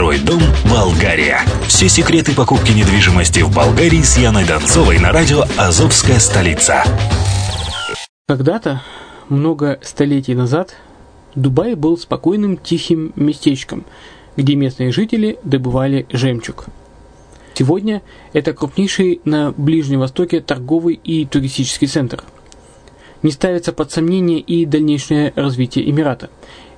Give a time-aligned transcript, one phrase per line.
[0.00, 0.40] Второй дом
[0.70, 1.40] Болгария.
[1.68, 6.82] Все секреты покупки недвижимости в Болгарии с Яной Донцовой на радио «Азовская столица».
[8.26, 8.80] Когда-то,
[9.28, 10.74] много столетий назад,
[11.34, 13.84] Дубай был спокойным тихим местечком,
[14.38, 16.68] где местные жители добывали жемчуг.
[17.52, 18.00] Сегодня
[18.32, 22.24] это крупнейший на Ближнем Востоке торговый и туристический центр.
[23.22, 26.30] Не ставится под сомнение и дальнейшее развитие Эмирата,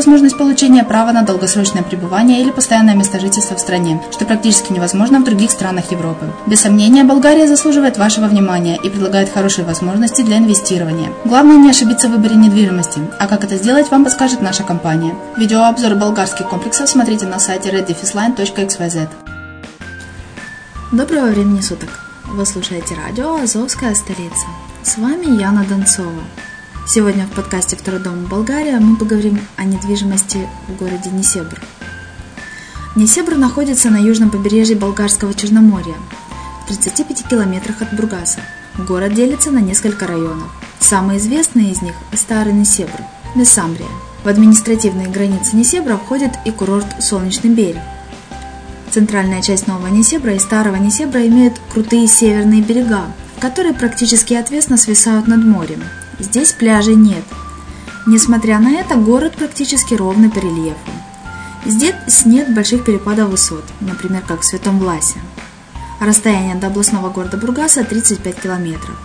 [0.00, 5.20] возможность получения права на долгосрочное пребывание или постоянное место жительства в стране, что практически невозможно
[5.20, 6.32] в других странах Европы.
[6.46, 11.12] Без сомнения, Болгария заслуживает вашего внимания и предлагает хорошие возможности для инвестирования.
[11.26, 15.14] Главное не ошибиться в выборе недвижимости, а как это сделать, вам подскажет наша компания.
[15.36, 19.08] Видеообзор болгарских комплексов смотрите на сайте reddefisline.xyz.
[20.92, 21.90] Доброго времени суток!
[22.24, 24.46] Вы слушаете радио «Азовская столица».
[24.82, 26.22] С вами Яна Донцова.
[26.92, 31.62] Сегодня в подкасте «Второй дом Болгария» мы поговорим о недвижимости в городе Несебр.
[32.96, 35.94] Несебр находится на южном побережье Болгарского Черноморья,
[36.64, 38.40] в 35 километрах от Бургаса.
[38.76, 40.50] Город делится на несколько районов.
[40.80, 42.98] Самые известные из них– Старый Несебр,
[43.36, 43.86] Месамбрия.
[44.24, 47.82] В административные границы Несебра входит и курорт Солнечный берег.
[48.90, 53.04] Центральная часть Нового Несебра и Старого Несебра имеют крутые северные берега,
[53.38, 55.84] которые практически отвесно свисают над морем.
[56.20, 57.24] Здесь пляжей нет.
[58.06, 60.78] Несмотря на это, город практически ровный по рельефу.
[61.66, 65.18] Здесь нет больших перепадов высот, например, как в Святом Власе.
[66.00, 68.96] Расстояние до областного города Бургаса 35 километров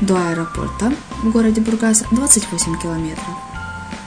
[0.00, 0.92] до аэропорта
[1.22, 3.34] в городе Бургас 28 километров.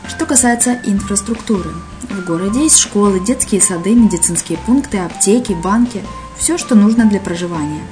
[0.08, 1.72] Что касается инфраструктуры.
[2.10, 6.04] В городе есть школы, детские сады, медицинские пункты, аптеки, банки,
[6.38, 7.84] все, что нужно для проживания.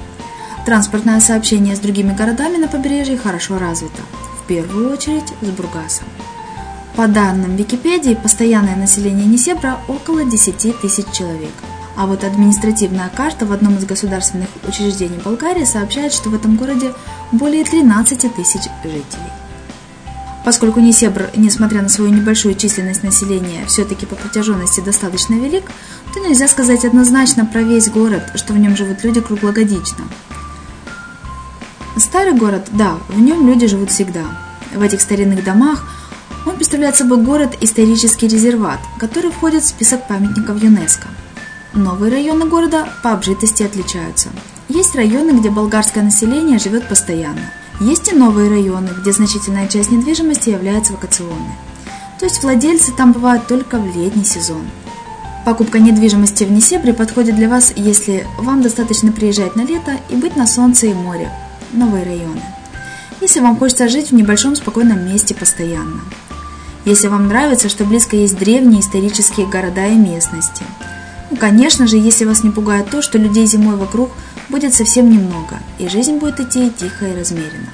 [0.66, 4.02] Транспортное сообщение с другими городами на побережье хорошо развито,
[4.52, 6.06] первую очередь с Бургасом.
[6.94, 11.52] По данным Википедии, постоянное население Несебра около 10 тысяч человек.
[11.96, 16.92] А вот административная карта в одном из государственных учреждений Болгарии сообщает, что в этом городе
[17.32, 19.32] более 13 тысяч жителей.
[20.44, 25.64] Поскольку Несебр, несмотря на свою небольшую численность населения, все-таки по протяженности достаточно велик,
[26.12, 30.04] то нельзя сказать однозначно про весь город, что в нем живут люди круглогодично.
[32.02, 34.24] Старый город, да, в нем люди живут всегда.
[34.74, 35.84] В этих старинных домах
[36.44, 41.08] он представляет собой город-исторический резерват, который входит в список памятников ЮНЕСКО.
[41.74, 44.28] Новые районы города по обжитости отличаются.
[44.68, 50.50] Есть районы, где болгарское население живет постоянно– есть и новые районы, где значительная часть недвижимости
[50.50, 51.56] является вакационной.
[52.20, 54.62] То есть владельцы там бывают только в летний сезон.
[55.44, 60.36] Покупка недвижимости в Несебре подходит для вас, если вам достаточно приезжать на лето и быть
[60.36, 61.28] на солнце и море,
[61.72, 62.42] новые районы.
[63.20, 66.00] Если вам хочется жить в небольшом спокойном месте постоянно.
[66.84, 70.64] Если вам нравится, что близко есть древние исторические города и местности.
[71.30, 74.10] Ну, конечно же, если вас не пугает то, что людей зимой вокруг–
[74.52, 77.70] будет совсем немного, и жизнь будет идти тихо и размеренно.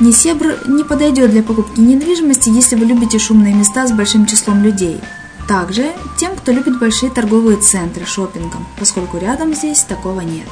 [0.00, 5.00] Несебр не подойдет для покупки недвижимости, если вы любите шумные места с большим числом людей.
[5.48, 10.46] Также тем, кто любит большие торговые центры шопингом, поскольку рядом здесь такого нет.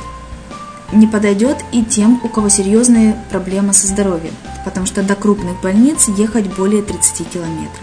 [0.93, 4.33] Не подойдет и тем, у кого серьезные проблемы со здоровьем,
[4.65, 7.83] потому что до крупных больниц ехать более 30 километров.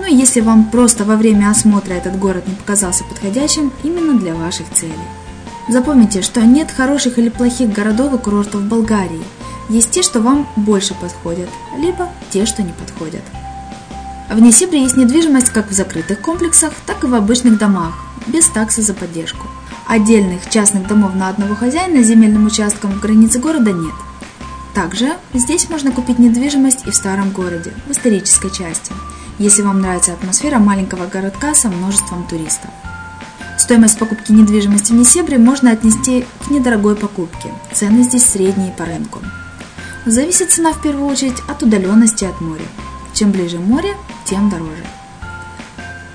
[0.00, 4.34] Ну и если вам просто во время осмотра этот город не показался подходящим именно для
[4.34, 4.94] ваших целей.
[5.68, 9.22] Запомните, что нет хороших или плохих городов и курортов в Болгарии.
[9.68, 13.22] Есть те, что вам больше подходят, либо те, что не подходят.
[14.28, 17.94] В Несибре есть недвижимость как в закрытых комплексах, так и в обычных домах,
[18.26, 19.46] без таксы за поддержку.
[19.92, 23.92] Отдельных частных домов на одного хозяина с земельным участком в границе города нет.
[24.74, 28.90] Также здесь можно купить недвижимость и в старом городе, в исторической части,
[29.38, 32.70] если вам нравится атмосфера маленького городка со множеством туристов.
[33.58, 37.50] Стоимость покупки недвижимости в Несебре можно отнести к недорогой покупке.
[37.74, 39.18] Цены здесь средние по рынку.
[40.06, 42.64] Зависит цена в первую очередь от удаленности от моря.
[43.12, 43.94] Чем ближе море,
[44.24, 44.86] тем дороже.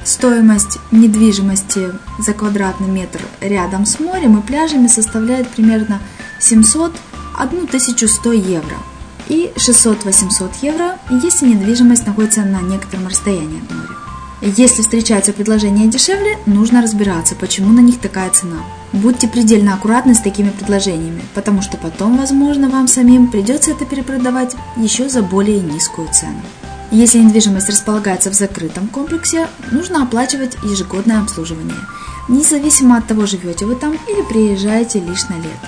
[0.08, 6.00] Стоимость недвижимости за квадратный метр рядом с морем и пляжами составляет примерно
[6.40, 8.78] 700-1100 евро
[9.28, 13.90] и 600-800 евро, если недвижимость находится на некотором расстоянии от моря.
[14.56, 18.60] Если встречаются предложения дешевле, нужно разбираться, почему на них такая цена.
[18.94, 24.56] Будьте предельно аккуратны с такими предложениями, потому что потом, возможно, вам самим придется это перепродавать
[24.78, 26.42] еще за более низкую цену.
[26.92, 31.78] Если недвижимость располагается в закрытом комплексе, нужно оплачивать ежегодное обслуживание,
[32.30, 35.68] независимо от того, живете вы там или приезжаете лишь на лето.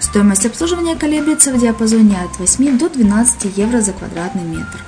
[0.00, 4.84] Стоимость обслуживания колеблется в диапазоне от 8 до 12 евро за квадратный метр.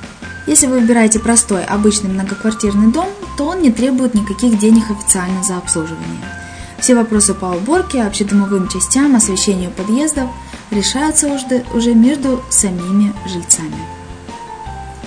[0.48, 3.08] Если вы выбираете простой, обычный многоквартирный дом,
[3.38, 6.22] то он не требует никаких денег официально за обслуживание.
[6.78, 10.28] Все вопросы по уборке, общедомовым частям, освещению подъездов
[10.70, 11.28] решаются
[11.72, 13.95] уже между самими жильцами.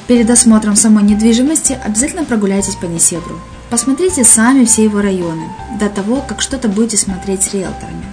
[0.09, 3.39] Перед осмотром самой недвижимости обязательно прогуляйтесь по Несебру.
[3.69, 5.45] Посмотрите сами все его районы,
[5.79, 8.03] до того, как что-то будете смотреть с риэлторами.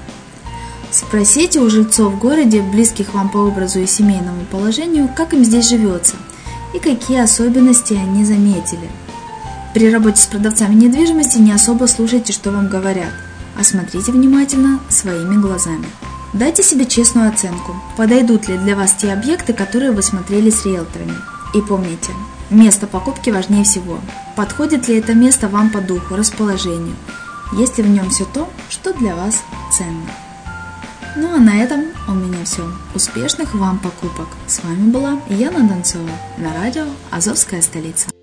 [0.93, 5.69] Спросите у жильцов в городе, близких вам по образу и семейному положению, как им здесь
[5.69, 6.15] живется–
[6.77, 8.89] и какие особенности они заметили.
[9.75, 13.13] При работе с продавцами недвижимости не особо слушайте, что вам говорят,
[13.59, 15.87] а смотрите внимательно своими глазами.
[16.33, 21.15] Дайте себе честную оценку, подойдут ли для вас те объекты, которые вы смотрели с риэлторами.
[21.57, 22.13] И помните,
[22.51, 23.99] место покупки важнее всего.
[24.37, 26.95] Подходит ли это место вам по духу, расположению?
[27.55, 30.05] Есть ли в нем все то, что для вас ценно?
[31.17, 32.71] Ну а на этом у меня все.
[32.95, 34.29] Успешных вам покупок.
[34.47, 38.16] С вами была Яна Донцова на радио «Азовская столица».